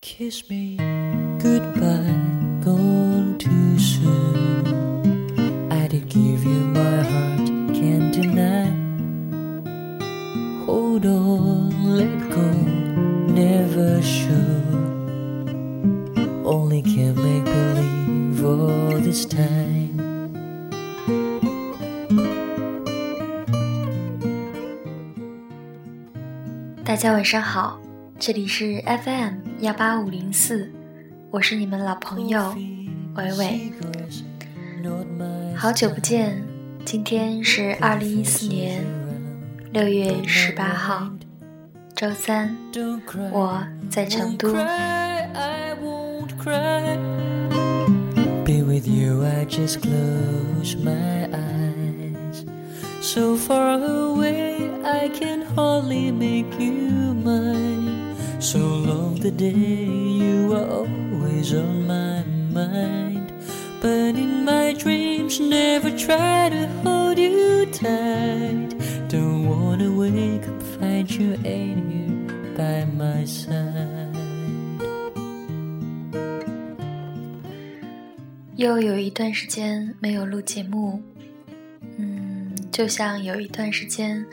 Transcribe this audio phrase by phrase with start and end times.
[0.00, 0.76] Kiss me
[1.42, 2.20] goodbye,
[2.64, 5.72] gone too soon.
[5.72, 8.70] I did give you my heart, can't deny.
[10.66, 12.48] Hold on, let go,
[13.32, 14.62] never sure.
[16.44, 19.94] Only can make believe all this time.
[26.84, 27.80] 大家晚上好，
[28.19, 30.69] 这里是 FM 幺八五零四，
[31.31, 32.53] 我是你们老朋友
[33.15, 33.71] 伟伟。
[35.55, 36.43] 好久不见，
[36.83, 38.83] 今天是二零一四年
[39.71, 41.09] 六月十八号，
[41.95, 42.57] 周三，
[43.31, 44.53] 我在成都。
[53.01, 57.78] So far away, I can hardly make you mine.
[58.48, 63.32] So long the day, you are always on my mind.
[63.80, 68.74] But in my dreams, never try to hold you tight.
[69.08, 74.12] Don't wanna wake up, find you ain't here by my side.
[78.56, 81.02] 又有一段时间没有录节目，
[81.98, 84.24] 嗯，就像有一段时间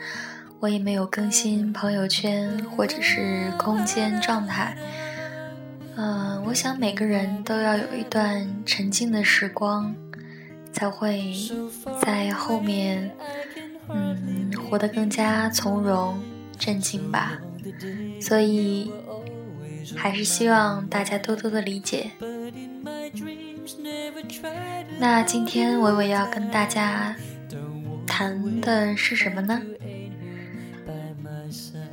[0.59, 4.75] 我也没有更新朋友圈或者是空间状态。
[5.95, 9.95] 嗯、我想每个人都要有一段沉静的时光，
[10.71, 11.33] 才会
[12.01, 13.11] 在后面，
[13.89, 16.19] 嗯，活得更加从容
[16.57, 17.37] 镇静吧。
[18.19, 18.91] 所以，
[19.95, 22.11] 还是希望大家多多的理解。
[24.99, 27.15] 那今天伟伟要跟大家
[28.05, 29.61] 谈的是什么呢？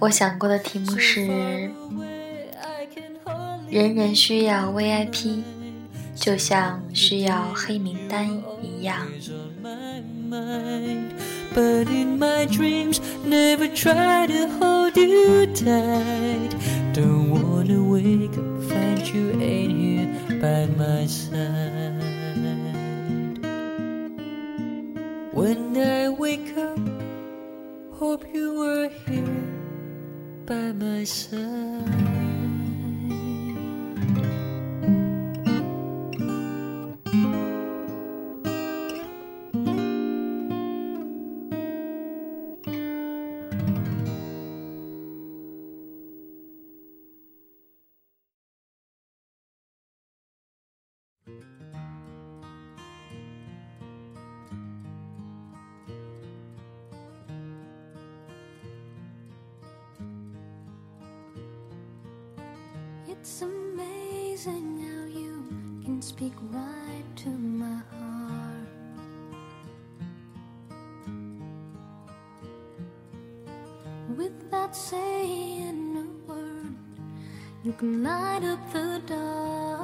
[0.01, 1.27] 我想过的题目是：
[3.71, 5.43] 人人需要 VIP，
[6.15, 8.29] 就像需要黑名单
[8.63, 9.07] 一样。
[11.55, 16.51] But in my dreams, never try to hold you tight.
[16.93, 20.09] Don't wanna wake up, find you ain't here
[20.41, 22.03] by my side.
[25.33, 26.79] When I wake up,
[27.99, 29.54] hope you were here
[30.47, 32.35] by my side.
[63.25, 68.69] It's amazing how you can speak right to my heart.
[74.15, 76.77] Without saying a word,
[77.63, 79.84] you can light up the dark.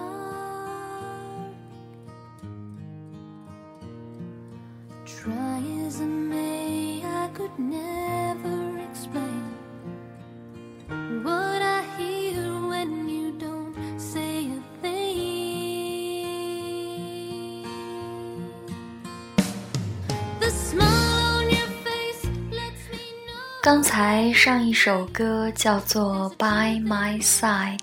[23.73, 27.79] 刚才上一首歌叫做《By My Side》，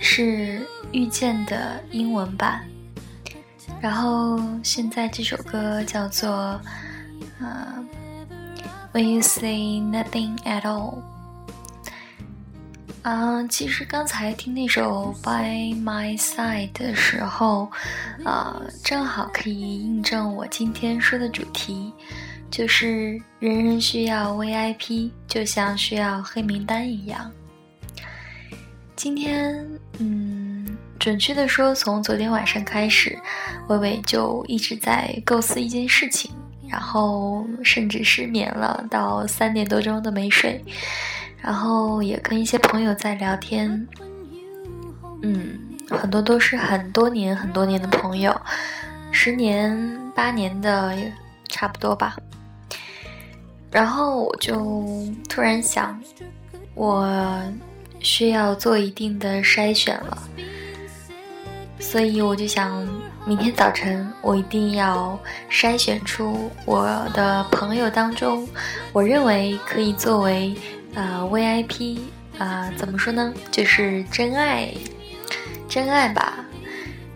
[0.00, 2.64] 是遇见的英文版。
[3.82, 6.58] 然后现在这首歌叫做
[7.38, 7.84] 呃
[8.94, 10.94] 《When You Say Nothing at All》。
[13.02, 17.70] 啊、其实刚才听那首《By My Side》的时候，
[18.24, 21.92] 啊、正好可以印证我今天说的主题，
[22.50, 27.30] 就是人人需要 VIP，就像需要黑名单一样。
[28.96, 29.64] 今天，
[29.98, 33.16] 嗯，准确的说，从昨天晚上开始，
[33.68, 36.30] 微微就一直在构思一件事情，
[36.68, 40.62] 然后甚至失眠了，到三点多钟都没睡，
[41.40, 43.88] 然后也跟一些朋友在聊天，
[45.22, 45.58] 嗯，
[45.88, 48.38] 很多都是很多年很多年的朋友，
[49.12, 51.10] 十年八年的也
[51.48, 52.16] 差不多吧。
[53.70, 55.98] 然后我就突然想，
[56.74, 57.08] 我
[58.00, 60.18] 需要做一定的筛选了，
[61.78, 62.86] 所以我就想，
[63.26, 65.18] 明天早晨我一定要
[65.50, 66.84] 筛选出我
[67.14, 68.48] 的朋友当中，
[68.92, 70.54] 我认为可以作为
[70.94, 71.98] 呃 VIP
[72.38, 74.72] 啊、怎么说呢，就是真爱
[75.68, 76.29] 真爱吧。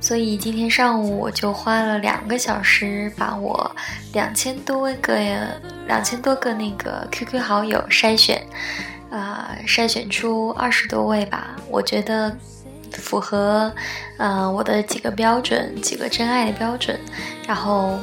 [0.05, 3.75] 所以今天上午我就花了两个小时，把我
[4.13, 5.17] 两千多个、
[5.87, 8.47] 两千多个那个 QQ 好友筛选，
[9.11, 12.37] 啊，筛选出二十多位吧，我觉得
[12.93, 13.73] 符合，
[14.19, 17.01] 呃，我的几个标准，几个真爱的标准，
[17.47, 17.99] 然后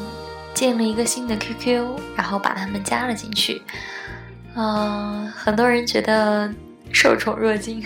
[0.55, 3.61] 建了一个新的 QQ，然后把他们加了进去。
[4.55, 6.51] 嗯，很多人觉得
[6.91, 7.79] 受宠若惊，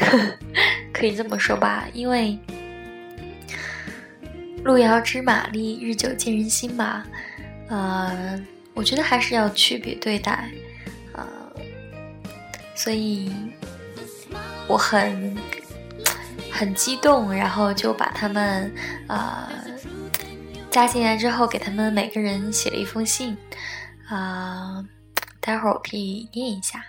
[0.93, 2.39] 可以这么说吧，因为。
[4.65, 7.05] 路遥知马力，日久见人心嘛。
[7.67, 10.49] 呃，我觉得还是要区别对待。
[11.13, 11.23] 呃，
[12.73, 13.31] 所以
[14.67, 15.37] 我很
[16.51, 18.73] 很激动，然后就把他们
[19.07, 19.47] 呃
[20.71, 23.37] 加进来之后，给他们每个人写了一封信。
[24.09, 24.83] 啊，
[25.39, 26.83] 待会儿我可以念一下。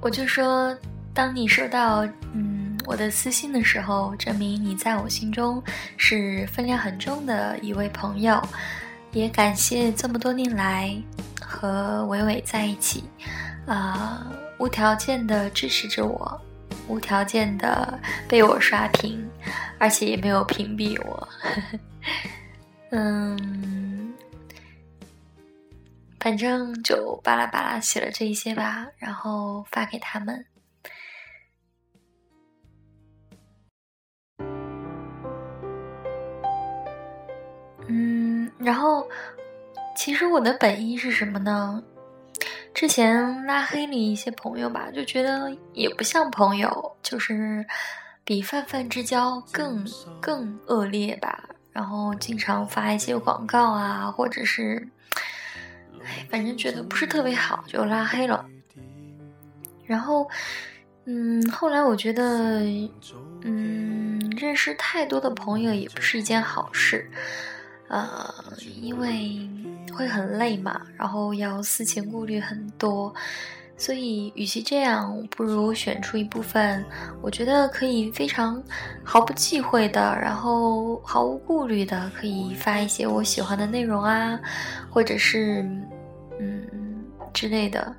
[0.00, 0.76] 我就说，
[1.14, 5.62] 当你收到嗯我的私信的时候，证明你在我心中
[5.96, 8.40] 是分量很重的一位朋友。
[9.14, 10.94] 也感谢这么多年来
[11.40, 13.04] 和伟伟在一起，
[13.64, 14.26] 啊，
[14.58, 16.40] 无条件的支持着我，
[16.88, 19.24] 无条件的被我刷屏，
[19.78, 21.28] 而且也没有屏蔽我。
[22.90, 24.12] 嗯，
[26.18, 30.44] 反正就巴拉巴拉写了这一些吧，然后发给他们。
[38.64, 39.06] 然后，
[39.94, 41.82] 其实我的本意是什么呢？
[42.72, 47.64] 之前拉黑了一些朋友吧，就觉得也不像朋友，就是
[48.24, 49.86] 比泛泛之交更
[50.20, 51.44] 更恶劣吧。
[51.70, 54.88] 然后经常发一些广告啊，或者是，
[56.04, 58.44] 哎，反正觉得不是特别好，就拉黑了。
[59.84, 60.28] 然后，
[61.04, 62.60] 嗯，后来我觉得，
[63.42, 67.10] 嗯，认识太多的朋友也不是一件好事。
[67.94, 68.34] 呃，
[68.82, 69.48] 因为
[69.96, 73.14] 会很累嘛，然后要思前顾虑很多，
[73.76, 76.84] 所以与其这样，不如选出一部分
[77.22, 78.60] 我觉得可以非常
[79.04, 84.40] 毫不忌讳的，然后毫无顾虑的，可以发一些我喜欢的内容啊，
[84.90, 85.62] 或者是
[86.40, 86.66] 嗯
[87.32, 87.94] 之类的，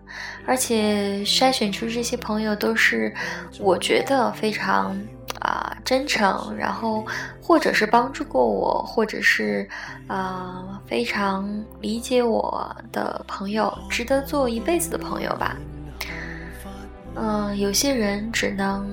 [0.46, 3.16] 而且筛选出这些朋友都是
[3.62, 4.94] 我觉得非常。
[5.40, 7.06] 啊，真诚，然后
[7.42, 9.68] 或者是帮助过我，或者是
[10.08, 11.48] 啊非常
[11.82, 15.56] 理解我的朋友，值得做一辈子的朋友吧。
[17.16, 18.88] 嗯，有些人只能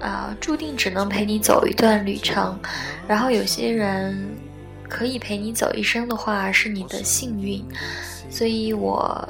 [0.00, 2.58] 啊注定只能陪你走一段旅程，
[3.06, 4.36] 然后有些人
[4.88, 7.64] 可以陪你走一生的话，是你的幸运。
[8.28, 9.28] 所以我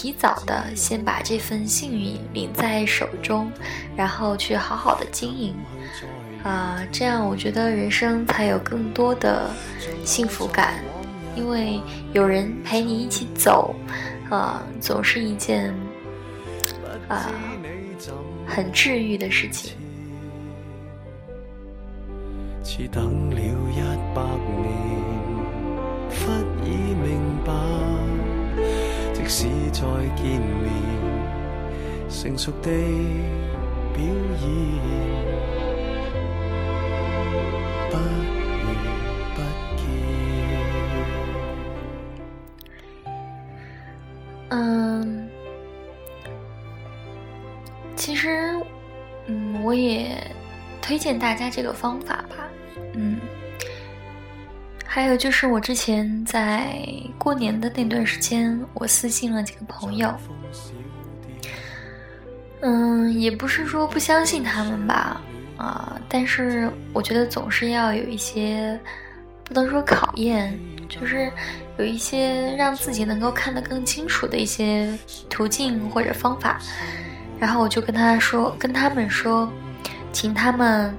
[0.00, 3.52] 提早的先把这份幸运领在手中。
[3.94, 5.54] 然后去好好的经营，
[6.42, 9.50] 啊，这样我觉得人生才有更多的
[10.02, 10.82] 幸福感，
[11.36, 11.78] 因为
[12.14, 13.74] 有人陪你一起走，
[14.30, 15.70] 啊，总是一件
[17.06, 17.30] 啊
[18.46, 19.74] 很治愈的事情。
[29.30, 29.80] 使再
[30.16, 30.72] 见面，
[32.10, 32.70] 成熟地。
[33.94, 34.04] 表
[37.90, 37.96] 不
[39.34, 39.38] 不
[44.48, 45.28] 嗯，
[47.94, 48.56] 其实，
[49.26, 50.16] 嗯，我也
[50.82, 52.48] 推荐大家这个方法吧。
[52.94, 53.19] 嗯，
[54.92, 56.74] 还有就是我之前在
[57.16, 60.12] 过年的那段时间，我私信了几个朋友。
[62.60, 65.22] 嗯，也不是说不相信他们吧，
[65.56, 68.76] 啊，但是我觉得总是要有一些，
[69.44, 71.30] 不能说考验，就是
[71.78, 74.92] 有一些让自己能够看得更清楚的一些
[75.28, 76.60] 途径或者方法。
[77.38, 79.48] 然后我就跟他说，跟他们说，
[80.12, 80.92] 请他们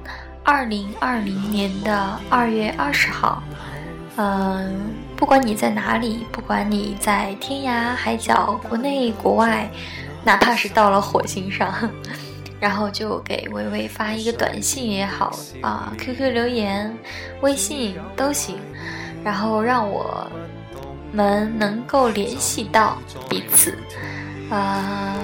[0.45, 3.43] 二零二零年的二月二十号，
[4.17, 9.69] 嗯，不管你在哪里，不管你在天涯海角、国内国外。
[10.23, 11.73] 哪怕是到了火星上，
[12.61, 16.95] 然后就给微微发一个短信也好啊，QQ 留言、
[17.41, 18.59] 微信都行，
[19.23, 20.29] 然后让我
[21.11, 23.75] 们能够联系到彼此，
[24.51, 25.17] 啊，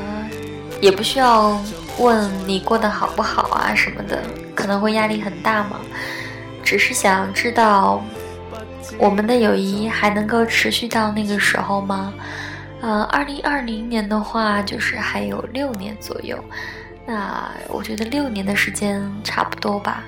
[0.81, 1.61] 也不需要
[1.99, 4.19] 问你过得好不好啊什么的，
[4.55, 5.79] 可能会压力很大嘛，
[6.63, 8.03] 只是想知道
[8.97, 12.13] 我们的友谊还能够持续到那个时候吗？
[12.79, 16.37] 呃，二零二零年的话，就是还有六年左右。
[17.05, 20.03] 那我觉得六年的时间差不多吧，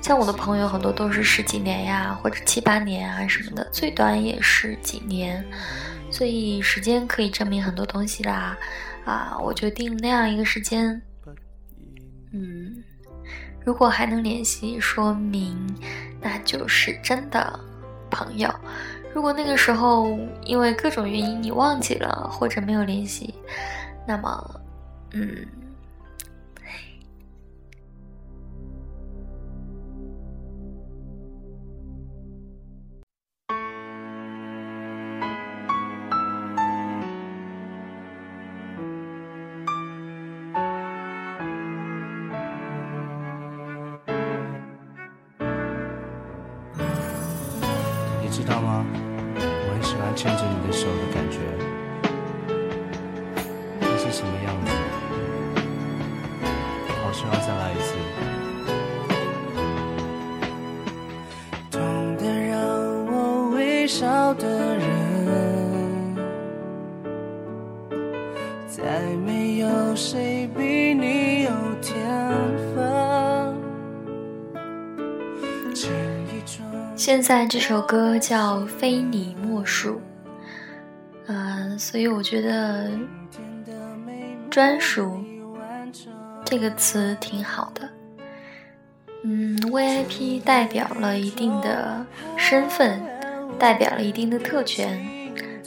[0.00, 5.44] 像我的朋友很多都是十几年呀，或者七八年啊什么的，最短也是几年，
[6.10, 8.56] 所以时间可以证明很多东西啦。
[9.04, 11.00] 啊，我就定那样一个时间，
[12.32, 12.82] 嗯，
[13.64, 15.56] 如果还能联系，说明
[16.20, 17.58] 那就是真的
[18.10, 18.52] 朋友。
[19.14, 23.34] 如果那个时候因为各种原因你忘记了或者没有联系，
[24.06, 24.60] 那么，
[25.12, 25.46] 嗯。
[48.40, 48.86] 知道吗？
[49.36, 51.38] 我很喜欢牵着你的手的感觉，
[53.78, 54.72] 那是什么样子？
[57.02, 57.94] 好希望再来一次。
[61.70, 62.56] 痛的让
[63.12, 64.89] 我微笑的人，
[77.10, 79.94] 现在这首歌叫《非你莫属》，
[81.26, 82.88] 嗯，所以我觉得
[84.48, 85.20] “专属”
[86.46, 87.88] 这个词挺好的。
[89.24, 93.02] 嗯，VIP 代表了一定的身份，
[93.58, 95.04] 代表了一定的特权，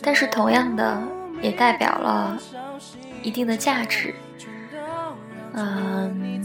[0.01, 0.97] 但是同样的
[1.41, 2.38] 也代表了
[3.21, 4.15] 一定的价值。
[5.51, 6.41] 嗯，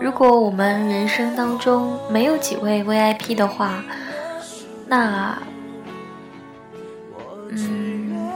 [0.00, 3.82] 如果我们人生当中没有几位 VIP 的话，
[4.86, 5.36] 那，
[7.50, 8.30] 嗯，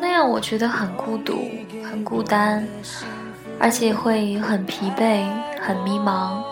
[0.00, 1.48] 那样我觉得很孤独，
[1.84, 2.66] 很孤单，
[3.60, 5.26] 而且会很疲惫，
[5.60, 6.42] 很迷茫。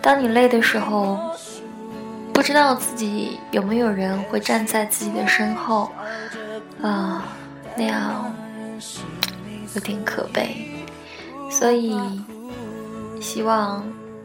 [0.00, 1.18] 当你累的时候，
[2.32, 5.90] 不知道自己有没有人会站在自己的身后，
[6.80, 7.24] 啊，
[7.76, 8.32] 那样
[9.74, 10.66] 有点可悲。
[11.50, 11.98] 所以，
[13.20, 13.82] 希望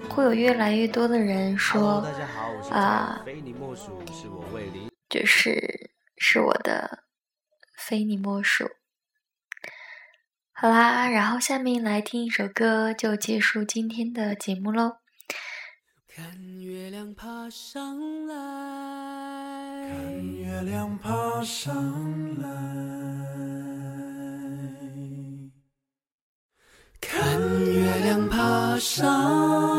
[0.10, 2.06] 会有越来越多的人说。
[2.70, 3.24] 啊，
[5.10, 7.04] 就是是我的
[7.78, 8.70] 非你莫属。
[10.54, 14.98] 好啦，然后下面来听一首歌，就结束今天的节目喽。
[16.08, 16.26] 看
[16.62, 18.36] 月亮爬上来，
[19.90, 21.74] 看月亮爬上
[22.40, 22.48] 来，
[27.02, 29.73] 看月亮爬上。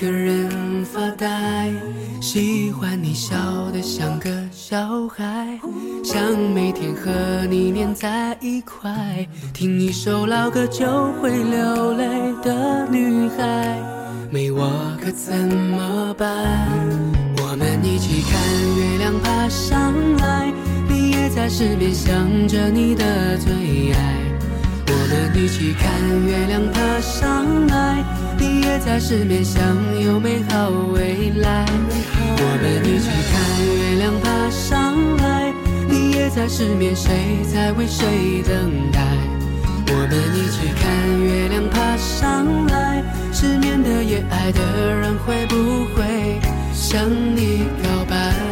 [0.00, 1.70] 个人发呆。
[2.22, 3.36] 喜欢你笑
[3.70, 5.60] 得像个小孩，
[6.02, 6.22] 想
[6.54, 7.10] 每天和
[7.50, 10.86] 你黏在一块，听一首老歌就
[11.20, 13.78] 会流泪的女孩，
[14.30, 14.70] 没我
[15.02, 16.26] 可怎么办？
[17.36, 18.40] 我们一起看
[18.78, 20.50] 月亮爬上来，
[20.88, 24.16] 你也在失眠想着你的最爱。
[24.86, 25.92] 我们一起看
[26.26, 28.02] 月亮爬上来，
[28.40, 29.60] 你也在失眠想
[30.00, 31.66] 有美好未来。
[32.42, 33.32] 我们一起看
[33.66, 35.52] 月亮爬上来，
[35.86, 39.00] 你也在失眠谁在为谁等待？
[39.92, 44.60] 我们一起看月亮爬上来，失眠的夜爱的
[44.96, 46.40] 人会不会？
[46.72, 48.49] 向你告白。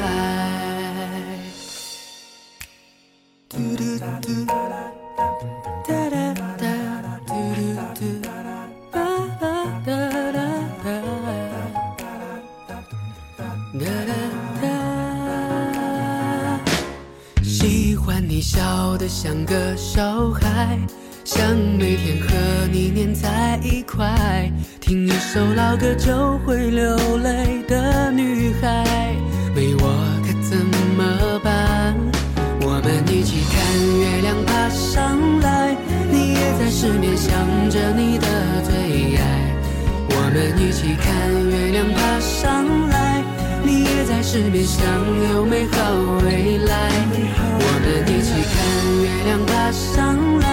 [17.42, 20.78] 喜欢你笑得像个小孩，
[21.25, 22.28] 想每天和
[22.73, 24.50] 你黏在一块。
[24.80, 29.14] 听一首老歌就会流泪的女孩，
[29.54, 29.82] 没我
[30.23, 30.56] 可怎
[30.97, 31.94] 么办？
[32.62, 33.56] 我们一起看
[34.00, 35.76] 月亮爬上来，
[36.11, 37.30] 你也在失眠想
[37.70, 38.26] 着你的
[38.64, 39.23] 最爱。
[40.11, 41.06] 我们一起看
[41.50, 42.64] 月亮爬上
[44.28, 44.85] 来，你也在失眠想
[45.32, 45.78] 有美好
[46.23, 46.73] 未来。
[47.61, 48.56] 我们一起看
[49.00, 49.88] 月亮爬上
[50.38, 50.47] 来，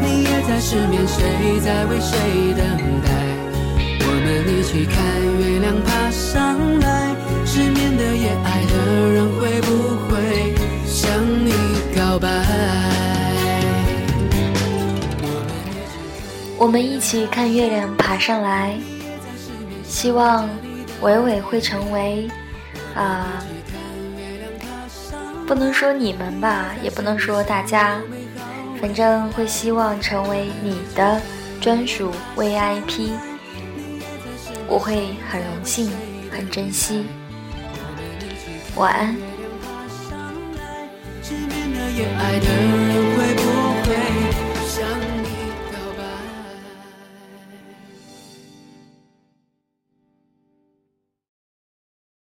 [0.00, 2.14] 你也在失眠，谁在为谁
[2.54, 2.62] 等
[3.02, 3.08] 待？
[4.00, 4.96] 我们一起看
[5.40, 8.72] 月亮爬上来，失眠的夜，爱的
[9.10, 9.68] 人会不
[10.06, 10.54] 会
[10.86, 11.10] 向
[11.44, 11.52] 你
[11.96, 12.28] 告白？
[16.56, 18.78] 我们一起看月亮爬上来，
[19.84, 20.48] 希望
[21.00, 22.28] 伟伟会成为
[22.94, 23.42] 啊、
[25.46, 28.00] 不能说你们吧，也不能说大家，
[28.80, 31.20] 反正会希望成为你的
[31.60, 33.10] 专属 VIP，
[34.66, 35.90] 我会很荣幸，
[36.30, 37.06] 很珍惜。
[38.74, 39.16] 晚安。
[41.22, 43.34] 失眠的夜，爱的人会